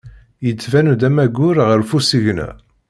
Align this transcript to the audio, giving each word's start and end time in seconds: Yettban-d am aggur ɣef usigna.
Yettban-d 0.45 1.01
am 1.07 1.17
aggur 1.25 1.57
ɣef 1.69 1.89
usigna. 1.97 2.49